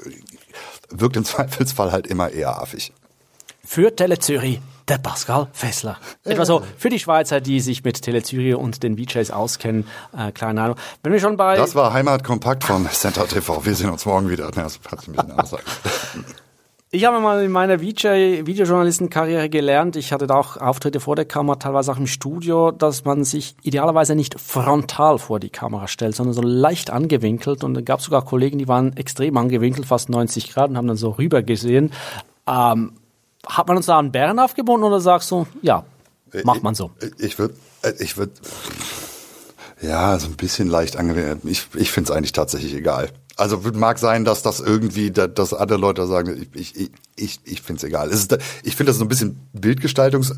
[0.90, 2.92] wirkt im Zweifelsfall halt immer eher affig.
[3.64, 5.96] Für Tele Zürich der Pascal Fessler.
[6.24, 9.86] Etwa so für die Schweizer, die sich mit Tele Zürich und den VJs auskennen.
[10.16, 10.76] Äh, kleine Ahnung.
[11.02, 13.64] Wenn wir schon bei das war Heimat kompakt von Center TV.
[13.64, 14.50] Wir sehen uns morgen wieder.
[14.50, 15.62] Das hat Aussage.
[16.92, 21.24] Ich habe mal in meiner VJ, Videojournalistenkarriere gelernt, ich hatte da auch Auftritte vor der
[21.24, 26.16] Kamera, teilweise auch im Studio, dass man sich idealerweise nicht frontal vor die Kamera stellt,
[26.16, 27.62] sondern so leicht angewinkelt.
[27.62, 30.88] Und da gab es sogar Kollegen, die waren extrem angewinkelt, fast 90 Grad und haben
[30.88, 31.92] dann so rüber gesehen.
[32.48, 32.94] Ähm,
[33.46, 35.84] hat man uns da einen Bären aufgebunden oder sagst du, ja,
[36.42, 36.90] macht man so?
[37.18, 37.54] Ich würde,
[38.00, 38.32] ich würde,
[39.80, 41.42] ja, so ein bisschen leicht angewendet.
[41.44, 43.10] Ich, ich finde es eigentlich tatsächlich egal.
[43.36, 47.78] Also mag sein, dass das irgendwie, dass andere Leute sagen, ich, ich, ich, ich finde
[47.78, 48.10] es egal.
[48.62, 50.34] Ich finde das so ein bisschen Bildgestaltungs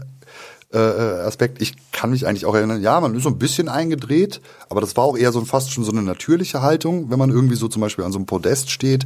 [0.72, 1.60] äh, Aspekt.
[1.60, 4.96] Ich kann mich eigentlich auch erinnern, ja, man ist so ein bisschen eingedreht, aber das
[4.96, 7.82] war auch eher so fast schon so eine natürliche Haltung, wenn man irgendwie so zum
[7.82, 9.04] Beispiel an so einem Podest steht.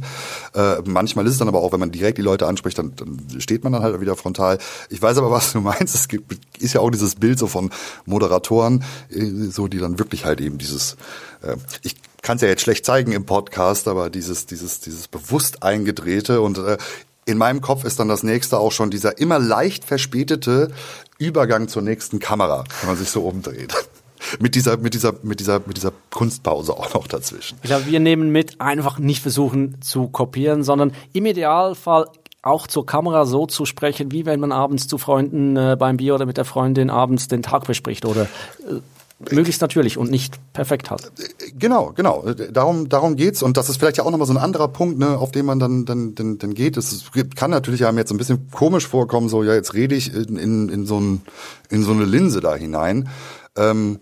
[0.53, 3.41] Äh, manchmal ist es dann aber auch, wenn man direkt die Leute anspricht, dann, dann
[3.41, 4.57] steht man dann halt wieder frontal.
[4.89, 5.93] Ich weiß aber, was du meinst.
[5.93, 7.69] Es gibt, ist ja auch dieses Bild so von
[8.05, 10.95] Moderatoren, äh, so die dann wirklich halt eben dieses,
[11.41, 11.95] äh, ich
[12.27, 16.57] kann es ja jetzt schlecht zeigen im Podcast, aber dieses, dieses, dieses bewusst eingedrehte und
[16.57, 16.77] äh,
[17.23, 20.73] in meinem Kopf ist dann das nächste auch schon dieser immer leicht verspätete
[21.17, 23.73] Übergang zur nächsten Kamera, wenn man sich so umdreht.
[24.41, 27.59] mit dieser, mit dieser, mit dieser, mit dieser Kunstpause auch noch dazwischen.
[27.63, 32.07] Ich glaube, wir nehmen mit, einfach nicht versuchen zu kopieren, sondern im Idealfall
[32.41, 36.15] auch zur Kamera so zu sprechen, wie wenn man abends zu Freunden äh, beim Bier
[36.15, 38.81] oder mit der Freundin abends den Tag bespricht oder äh,
[39.19, 41.11] möglichst natürlich und nicht perfekt hat.
[41.57, 42.23] Genau, genau.
[42.51, 45.17] Darum, darum geht's und das ist vielleicht ja auch nochmal so ein anderer Punkt, ne,
[45.17, 46.77] auf den man dann, dann, dann, dann geht.
[46.77, 50.37] Es kann natürlich einem jetzt ein bisschen komisch vorkommen, so ja, jetzt rede ich in,
[50.37, 51.21] in, in so ein,
[51.69, 53.09] in so eine Linse da hinein.
[53.55, 53.99] Ähm,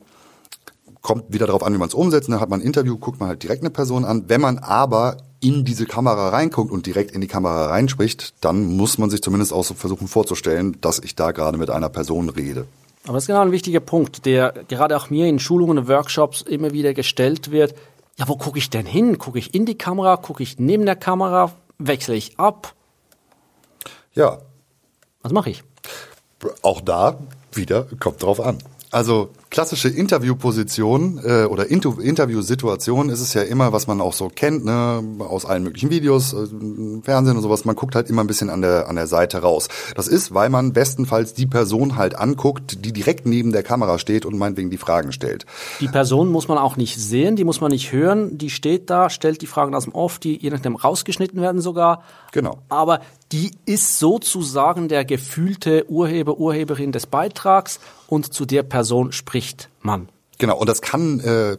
[1.02, 2.30] kommt wieder darauf an, wie man es umsetzt.
[2.30, 4.24] Dann hat man ein Interview, guckt man halt direkt eine Person an.
[4.28, 8.98] Wenn man aber in diese Kamera reinguckt und direkt in die Kamera reinspricht, dann muss
[8.98, 12.66] man sich zumindest auch so versuchen vorzustellen, dass ich da gerade mit einer Person rede.
[13.06, 16.42] Aber das ist genau ein wichtiger Punkt, der gerade auch mir in Schulungen und Workshops
[16.42, 17.76] immer wieder gestellt wird.
[18.18, 19.18] Ja, wo gucke ich denn hin?
[19.18, 20.18] Gucke ich in die Kamera?
[20.18, 21.52] Gucke ich neben der Kamera?
[21.78, 22.74] Wechsle ich ab?
[24.14, 24.40] Ja.
[25.22, 25.64] Was mache ich?
[26.62, 27.20] Auch da
[27.52, 28.58] wieder kommt drauf an.
[28.92, 34.28] Also klassische Interviewposition äh, oder Inter Interviewsituation ist es ja immer, was man auch so
[34.28, 36.48] kennt, ne, aus allen möglichen Videos, äh,
[37.04, 37.64] Fernsehen und sowas.
[37.64, 39.70] Man guckt halt immer ein bisschen an der an der Seite raus.
[39.96, 44.26] Das ist, weil man bestenfalls die Person halt anguckt, die direkt neben der Kamera steht
[44.26, 45.46] und meinetwegen die Fragen stellt.
[45.80, 48.38] Die Person muss man auch nicht sehen, die muss man nicht hören.
[48.38, 52.04] Die steht da, stellt die Fragen aus dem Off, die je nachdem rausgeschnitten werden sogar.
[52.34, 52.58] Genau.
[52.68, 53.00] Aber
[53.32, 59.45] die ist sozusagen der gefühlte Urheber, Urheberin des Beitrags und zu der Person spricht
[59.82, 60.10] man.
[60.38, 61.58] Genau, und das kann, äh,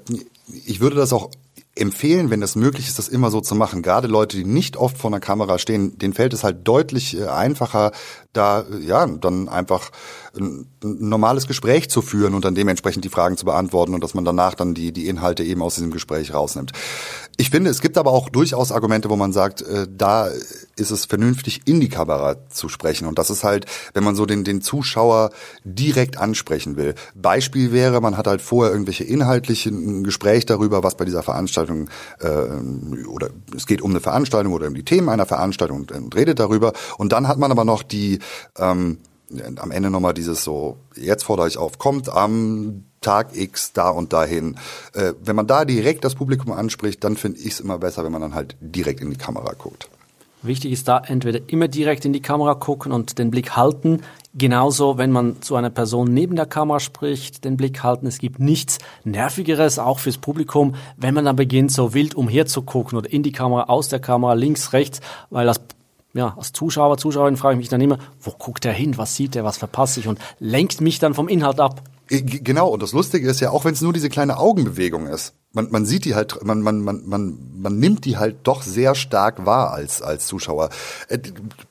[0.67, 1.31] ich würde das auch
[1.77, 3.83] empfehlen, wenn es möglich ist, das immer so zu machen.
[3.83, 7.27] Gerade Leute, die nicht oft vor einer Kamera stehen, denen fällt es halt deutlich äh,
[7.27, 7.93] einfacher,
[8.33, 9.91] da ja dann einfach
[10.37, 14.15] ein, ein normales Gespräch zu führen und dann dementsprechend die Fragen zu beantworten und dass
[14.15, 16.73] man danach dann die die Inhalte eben aus diesem Gespräch rausnimmt.
[17.39, 20.29] Ich finde, es gibt aber auch durchaus Argumente, wo man sagt, äh, da
[20.77, 23.07] ist es vernünftig, in die Kamera zu sprechen.
[23.07, 25.31] Und das ist halt, wenn man so den, den Zuschauer
[25.65, 26.95] direkt ansprechen will.
[27.15, 33.07] Beispiel wäre, man hat halt vorher irgendwelche inhaltlichen Gespräch darüber, was bei dieser Veranstaltung äh,
[33.07, 36.39] oder es geht um eine Veranstaltung oder um die Themen einer Veranstaltung und, und redet
[36.39, 36.73] darüber.
[36.97, 38.21] Und dann hat man aber noch die
[38.59, 38.99] ähm,
[39.57, 44.13] am Ende nochmal dieses so, jetzt fordere ich auf, kommt am Tag X da und
[44.13, 44.57] dahin.
[44.93, 48.11] Äh, wenn man da direkt das Publikum anspricht, dann finde ich es immer besser, wenn
[48.11, 49.89] man dann halt direkt in die Kamera guckt.
[50.43, 54.03] Wichtig ist da entweder immer direkt in die Kamera gucken und den Blick halten.
[54.35, 58.07] Genauso, wenn man zu einer Person neben der Kamera spricht, den Blick halten.
[58.07, 63.11] Es gibt nichts Nervigeres, auch fürs Publikum, wenn man dann beginnt, so wild umherzugucken oder
[63.11, 65.61] in die Kamera, aus der Kamera, links, rechts, weil das
[66.13, 69.37] ja, als Zuschauer, Zuschauerin frage ich mich dann immer, wo guckt er hin, was sieht
[69.37, 71.83] er, was verpasse ich und lenkt mich dann vom Inhalt ab.
[72.09, 75.35] Äh, genau, und das Lustige ist ja, auch wenn es nur diese kleine Augenbewegung ist,
[75.53, 78.95] man, man sieht die halt, man, man, man, man, man nimmt die halt doch sehr
[78.95, 80.69] stark wahr als, als Zuschauer.
[81.09, 81.19] Äh,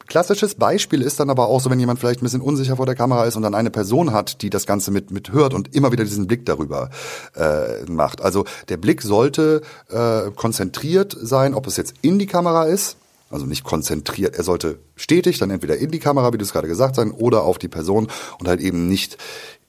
[0.07, 2.95] klassisches Beispiel ist dann aber auch so, wenn jemand vielleicht ein bisschen unsicher vor der
[2.95, 5.91] Kamera ist und dann eine Person hat, die das Ganze mit, mit hört und immer
[5.91, 6.89] wieder diesen Blick darüber
[7.35, 8.21] äh, macht.
[8.21, 12.97] Also der Blick sollte äh, konzentriert sein, ob es jetzt in die Kamera ist,
[13.29, 14.35] also nicht konzentriert.
[14.35, 17.43] Er sollte stetig dann entweder in die Kamera, wie du es gerade gesagt hast, oder
[17.43, 18.07] auf die Person
[18.39, 19.17] und halt eben nicht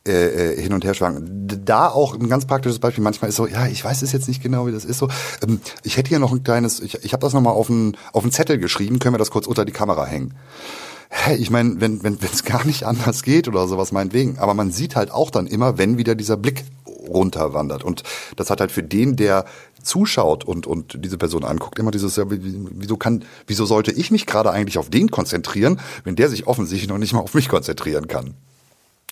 [0.06, 1.48] äh, äh, hin und her schwanken.
[1.64, 3.02] Da auch ein ganz praktisches Beispiel.
[3.02, 5.08] Manchmal ist so, ja, ich weiß es jetzt nicht genau, wie das ist so.
[5.42, 8.28] Ähm, ich hätte hier noch ein kleines, ich, ich habe das nochmal auf einen auf
[8.30, 8.98] Zettel geschrieben.
[8.98, 10.34] Können wir das kurz unter die Kamera hängen?
[11.08, 14.38] Hey, ich meine, wenn wenn es gar nicht anders geht oder sowas meinetwegen.
[14.38, 17.84] Aber man sieht halt auch dann immer, wenn wieder dieser Blick runterwandert.
[17.84, 18.02] Und
[18.36, 19.44] das hat halt für den, der
[19.82, 24.26] zuschaut und, und diese Person anguckt, immer dieses, ja, wieso kann, wieso sollte ich mich
[24.26, 28.08] gerade eigentlich auf den konzentrieren, wenn der sich offensichtlich noch nicht mal auf mich konzentrieren
[28.08, 28.34] kann?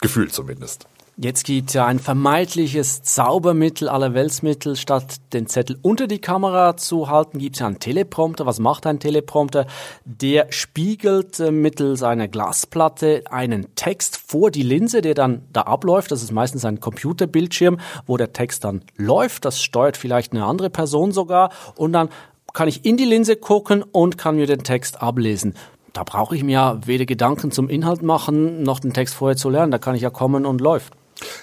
[0.04, 0.86] Gefühlt zumindest.
[1.16, 4.76] Jetzt gibt ja ein vermeintliches Zaubermittel aller Weltsmittel.
[4.76, 8.44] Statt den Zettel unter die Kamera zu halten, gibt es ja einen Teleprompter.
[8.44, 9.66] Was macht ein Teleprompter?
[10.04, 16.10] Der spiegelt äh, mittels einer Glasplatte einen Text vor die Linse, der dann da abläuft.
[16.10, 19.46] Das ist meistens ein Computerbildschirm, wo der Text dann läuft.
[19.46, 21.50] Das steuert vielleicht eine andere Person sogar.
[21.76, 22.10] Und dann
[22.52, 25.54] kann ich in die Linse gucken und kann mir den Text ablesen
[25.94, 29.48] da brauche ich mir ja weder Gedanken zum Inhalt machen, noch den Text vorher zu
[29.48, 29.72] lernen.
[29.72, 30.92] Da kann ich ja kommen und läuft.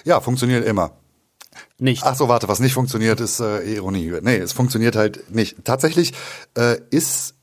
[0.04, 0.92] Ja, funktioniert immer.
[1.78, 2.02] Nicht.
[2.04, 4.12] Ach so, warte, was nicht funktioniert, ist äh, Ironie.
[4.22, 5.64] Nee, es funktioniert halt nicht.
[5.64, 6.12] Tatsächlich
[6.56, 7.34] äh, ist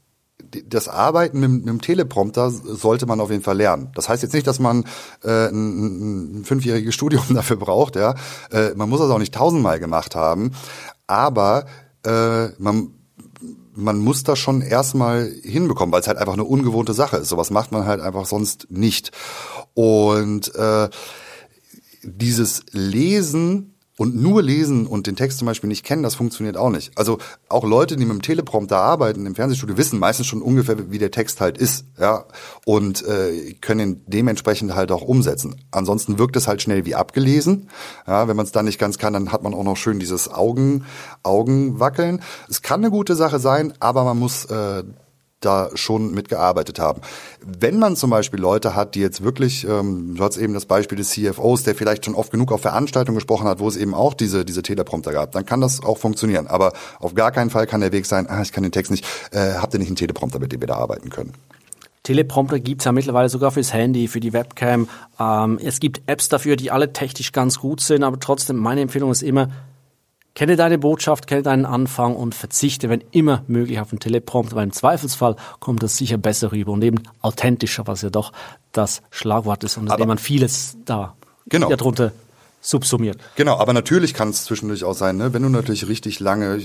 [0.67, 3.91] das Arbeiten mit, mit dem Teleprompter sollte man auf jeden Fall lernen.
[3.95, 4.85] Das heißt jetzt nicht, dass man
[5.23, 7.95] äh, ein, ein fünfjähriges Studium dafür braucht.
[7.95, 8.15] Ja,
[8.51, 10.51] äh, man muss das auch nicht tausendmal gemacht haben,
[11.07, 11.65] aber
[12.05, 12.98] äh, man
[13.79, 17.29] man muss das schon erstmal hinbekommen, weil es halt einfach eine ungewohnte Sache ist.
[17.29, 19.11] Sowas macht man halt einfach sonst nicht.
[19.73, 20.89] Und äh,
[22.03, 26.69] dieses Lesen und nur lesen und den Text zum Beispiel nicht kennen, das funktioniert auch
[26.69, 26.97] nicht.
[26.97, 27.17] Also
[27.49, 31.11] auch Leute, die mit dem Teleprompter arbeiten im Fernsehstudio, wissen meistens schon ungefähr, wie der
[31.11, 32.23] Text halt ist, ja,
[32.65, 35.65] und äh, können dementsprechend halt auch umsetzen.
[35.71, 37.67] Ansonsten wirkt es halt schnell wie abgelesen.
[38.07, 40.31] Ja, wenn man es dann nicht ganz kann, dann hat man auch noch schön dieses
[40.31, 40.85] Augen,
[41.23, 42.21] Augenwackeln.
[42.47, 44.83] Es kann eine gute Sache sein, aber man muss äh,
[45.39, 47.01] da schon mitgearbeitet haben.
[47.41, 50.97] Wenn man zum Beispiel Leute hat, die jetzt wirklich, ähm, du hast eben das Beispiel
[50.97, 54.13] des CFOs, der vielleicht schon oft genug auf Veranstaltungen gesprochen hat, wo es eben auch
[54.13, 56.47] diese, diese Teleprompter gab, dann kann das auch funktionieren.
[56.47, 59.05] Aber auf gar keinen Fall kann der Weg sein, ah, ich kann den Text nicht,
[59.31, 61.33] äh, habt ihr nicht einen Teleprompter, mit dem wir da arbeiten können.
[62.03, 64.87] Teleprompter gibt's ja mittlerweile sogar fürs Handy, für die Webcam.
[65.19, 69.11] Ähm, es gibt Apps dafür, die alle technisch ganz gut sind, aber trotzdem, meine Empfehlung
[69.11, 69.49] ist immer,
[70.39, 74.63] Kenne deine Botschaft, kenne deinen Anfang und verzichte, wenn immer möglich, auf den Teleprompter, weil
[74.63, 78.31] im Zweifelsfall kommt das sicher besser rüber und eben authentischer, was ja doch
[78.71, 81.17] das Schlagwort ist, unter dem man vieles da
[81.49, 81.67] genau.
[81.67, 82.13] darunter
[82.61, 83.17] subsumiert.
[83.35, 85.33] Genau, aber natürlich kann es zwischendurch auch sein, ne?
[85.33, 86.59] wenn du natürlich richtig lange,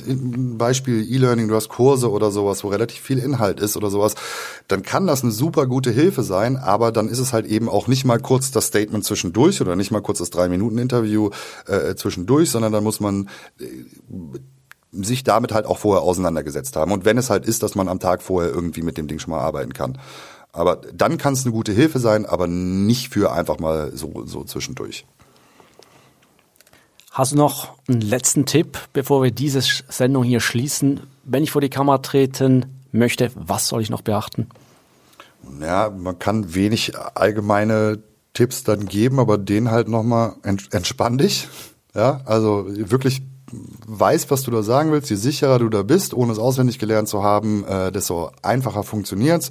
[0.58, 4.14] Beispiel E-Learning, du hast Kurse oder sowas, wo relativ viel Inhalt ist oder sowas,
[4.66, 7.86] dann kann das eine super gute Hilfe sein, aber dann ist es halt eben auch
[7.86, 11.30] nicht mal kurz das Statement zwischendurch oder nicht mal kurz das Drei-Minuten-Interview
[11.66, 13.28] äh, zwischendurch, sondern dann muss man
[13.60, 13.64] äh,
[14.90, 16.92] sich damit halt auch vorher auseinandergesetzt haben.
[16.92, 19.32] Und wenn es halt ist, dass man am Tag vorher irgendwie mit dem Ding schon
[19.32, 19.98] mal arbeiten kann.
[20.52, 24.44] Aber dann kann es eine gute Hilfe sein, aber nicht für einfach mal so, so
[24.44, 25.04] zwischendurch.
[27.14, 30.98] Hast du noch einen letzten Tipp, bevor wir diese Sendung hier schließen?
[31.22, 34.48] Wenn ich vor die Kamera treten möchte, was soll ich noch beachten?
[35.60, 38.00] Ja, man kann wenig allgemeine
[38.32, 41.46] Tipps dann geben, aber den halt nochmal entspann dich.
[41.94, 43.22] Ja, also wirklich
[43.86, 47.06] weiß, was du da sagen willst, je sicherer du da bist, ohne es auswendig gelernt
[47.06, 49.50] zu haben, äh, desto einfacher funktioniert's.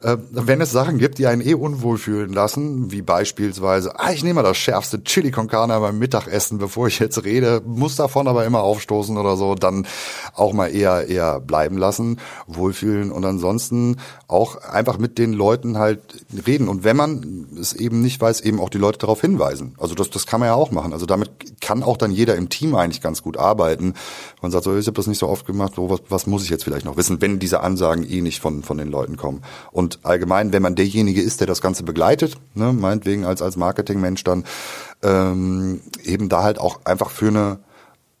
[0.00, 4.22] Äh, wenn es Sachen gibt, die einen eh unwohl fühlen lassen, wie beispielsweise, ah, ich
[4.22, 8.28] nehme mal das schärfste Chili con Carne beim Mittagessen, bevor ich jetzt rede, muss davon
[8.28, 9.88] aber immer aufstoßen oder so, dann
[10.34, 13.96] auch mal eher, eher bleiben lassen, wohlfühlen und ansonsten
[14.28, 16.00] auch einfach mit den Leuten halt
[16.46, 16.68] reden.
[16.68, 19.74] Und wenn man es eben nicht weiß, eben auch die Leute darauf hinweisen.
[19.78, 20.92] Also das, das kann man ja auch machen.
[20.92, 23.94] Also damit kann auch dann jeder im Team eigentlich ganz gut arbeiten.
[24.42, 26.50] Man sagt so, ich habe das nicht so oft gemacht, so, was, was muss ich
[26.50, 29.42] jetzt vielleicht noch wissen, wenn diese Ansagen eh nicht von, von den Leuten kommen.
[29.72, 34.24] Und allgemein, wenn man derjenige ist, der das Ganze begleitet, ne, meinetwegen als, als Marketingmensch
[34.24, 34.44] dann,
[35.02, 37.58] ähm, eben da halt auch einfach für eine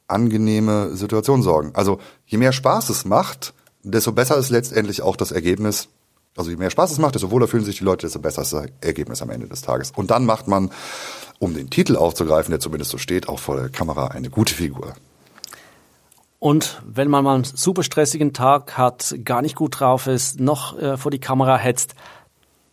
[0.06, 1.72] angenehme Situation sorgen.
[1.74, 3.52] Also je mehr Spaß es macht,
[3.82, 5.88] desto besser ist letztendlich auch das Ergebnis.
[6.36, 8.52] Also je mehr Spaß es macht, desto wohler fühlen sich die Leute, desto besser ist
[8.52, 9.92] das Ergebnis am Ende des Tages.
[9.94, 10.70] Und dann macht man,
[11.38, 14.94] um den Titel aufzugreifen, der zumindest so steht, auch vor der Kamera eine gute Figur.
[16.38, 20.78] Und wenn man mal einen super stressigen Tag hat, gar nicht gut drauf ist, noch
[20.78, 21.94] äh, vor die Kamera hetzt,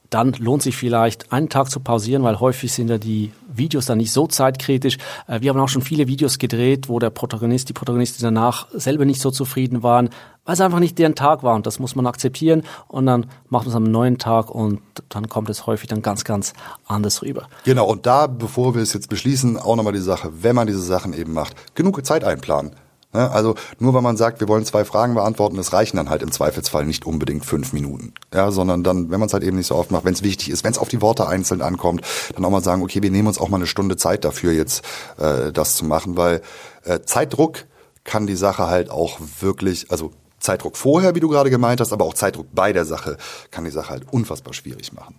[0.10, 3.97] dann lohnt sich vielleicht einen Tag zu pausieren, weil häufig sind ja die Videos dann
[3.97, 4.97] nicht so zeitkritisch.
[5.28, 9.06] Äh, wir haben auch schon viele Videos gedreht, wo der Protagonist, die Protagonistin danach selber
[9.06, 10.10] nicht so zufrieden waren,
[10.45, 13.65] weil es einfach nicht deren Tag war und das muss man akzeptieren und dann macht
[13.65, 16.54] man es am neuen Tag und dann kommt es häufig dann ganz, ganz
[16.86, 17.47] anders rüber.
[17.63, 20.82] Genau, und da, bevor wir es jetzt beschließen, auch nochmal die Sache, wenn man diese
[20.82, 22.75] Sachen eben macht, genug Zeit einplanen.
[23.15, 23.32] Ne?
[23.32, 26.32] Also nur weil man sagt, wir wollen zwei Fragen beantworten, das reichen dann halt im
[26.32, 28.13] Zweifelsfall nicht unbedingt fünf Minuten.
[28.34, 30.49] Ja, sondern dann, wenn man es halt eben nicht so oft macht, wenn es wichtig
[30.49, 32.01] ist, wenn es auf die Worte einzeln ankommt,
[32.36, 34.84] dann auch mal sagen, okay, wir nehmen uns auch mal eine Stunde Zeit dafür, jetzt
[35.17, 36.41] äh, das zu machen, weil
[36.84, 37.65] äh, Zeitdruck
[38.04, 42.06] kann die Sache halt auch wirklich, also Zeitdruck vorher, wie du gerade gemeint hast, aber
[42.06, 43.17] auch Zeitdruck bei der Sache
[43.49, 45.15] kann die Sache halt unfassbar schwierig machen.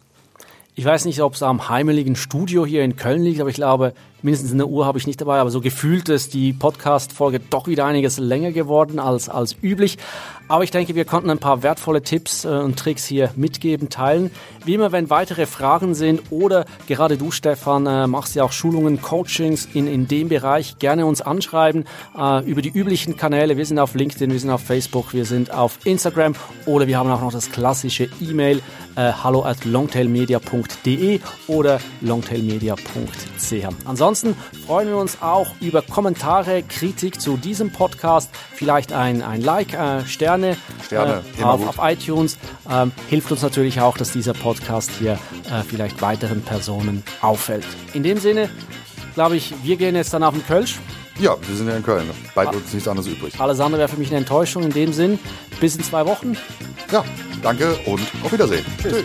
[0.79, 3.95] Ich weiß nicht, ob es am heimeligen Studio hier in Köln liegt, aber ich glaube,
[4.21, 7.87] mindestens eine Uhr habe ich nicht dabei, aber so gefühlt ist die Podcast-Folge doch wieder
[7.87, 9.97] einiges länger geworden als, als üblich.
[10.49, 14.31] Aber ich denke, wir konnten ein paar wertvolle Tipps äh, und Tricks hier mitgeben, teilen.
[14.65, 19.03] Wie immer, wenn weitere Fragen sind oder gerade du, Stefan, äh, machst ja auch Schulungen,
[19.03, 21.85] Coachings in, in dem Bereich, gerne uns anschreiben
[22.17, 23.57] äh, über die üblichen Kanäle.
[23.57, 27.11] Wir sind auf LinkedIn, wir sind auf Facebook, wir sind auf Instagram oder wir haben
[27.11, 28.63] auch noch das klassische E-Mail
[28.97, 33.69] hallo at longtailmedia.de oder longtailmedia.ch.
[33.85, 34.35] Ansonsten
[34.67, 40.07] freuen wir uns auch über Kommentare, Kritik zu diesem Podcast, vielleicht ein, ein Like, äh,
[40.37, 42.38] Sterne, Sterne äh, auf, auf, iTunes.
[42.70, 47.64] Ähm, hilft uns natürlich auch, dass dieser Podcast hier äh, vielleicht weiteren Personen auffällt.
[47.94, 48.49] In dem Sinne,
[49.14, 50.77] glaube ich, wir gehen jetzt dann auf den Kölsch.
[51.18, 52.11] Ja, wir sind ja in Köln.
[52.35, 53.40] Bleibt uns nichts anderes übrig.
[53.40, 54.64] Alles andere wäre für mich eine Enttäuschung.
[54.64, 55.18] In dem Sinn,
[55.61, 56.37] bis in zwei Wochen.
[56.92, 57.05] Ja,
[57.42, 58.64] danke und auf Wiedersehen.
[58.83, 58.92] Tschüss.
[58.92, 59.05] Tschüss.